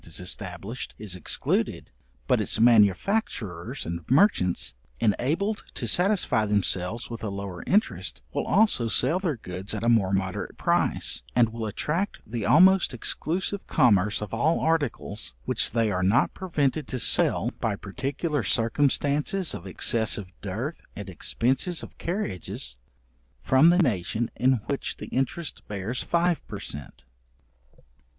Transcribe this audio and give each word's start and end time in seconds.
is 0.03 0.19
established, 0.19 0.95
is 0.97 1.15
excluded, 1.15 1.91
but 2.25 2.41
its 2.41 2.59
manufacturers 2.59 3.85
and 3.85 4.03
merchants, 4.09 4.73
enabled 4.99 5.63
to 5.75 5.85
satisfy 5.85 6.43
themselves 6.43 7.11
with 7.11 7.23
a 7.23 7.29
lower 7.29 7.63
interest, 7.67 8.23
will 8.33 8.47
also 8.47 8.87
sell 8.87 9.19
their 9.19 9.35
goods 9.37 9.75
at 9.75 9.83
a 9.85 9.89
more 9.89 10.11
moderate 10.11 10.57
price, 10.57 11.21
and 11.35 11.49
will 11.53 11.67
attract 11.67 12.17
the 12.25 12.43
almost 12.47 12.95
exclusive 12.95 13.67
commerce 13.67 14.23
of 14.23 14.33
all 14.33 14.59
articles, 14.59 15.35
which 15.45 15.69
they 15.69 15.91
are 15.91 16.01
not 16.01 16.33
prevented 16.33 16.87
to 16.87 16.97
sell 16.97 17.51
by 17.59 17.75
particular 17.75 18.41
circumstances 18.41 19.53
of 19.53 19.67
excessive 19.67 20.29
dearth, 20.41 20.81
and 20.95 21.11
expences 21.11 21.83
of 21.83 21.95
carriages, 21.99 22.77
from 23.43 23.69
the 23.69 23.77
nation 23.77 24.31
in 24.35 24.53
which 24.65 24.97
the 24.97 25.09
interest 25.09 25.61
bears 25.67 26.01
five 26.01 26.41
per 26.47 26.59
cent. 26.59 27.05